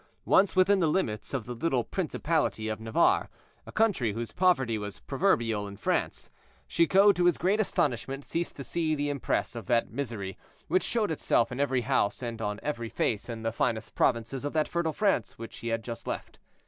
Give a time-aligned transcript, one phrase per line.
[0.25, 3.29] Once within the limits of the little principality of Navarre,
[3.67, 6.31] a country whose poverty was proverbial in France,
[6.67, 11.11] Chicot, to his great astonishment, ceased to see the impress of that misery which showed
[11.11, 14.91] itself in every house and on every face in the finest provinces of that fertile
[14.91, 16.39] France which he had just left.